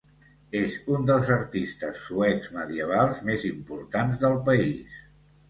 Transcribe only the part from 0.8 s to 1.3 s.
un dels